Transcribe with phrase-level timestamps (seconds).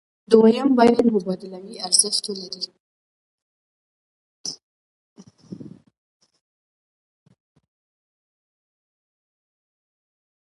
[0.31, 2.65] دویم باید مبادلوي ارزښت ولري.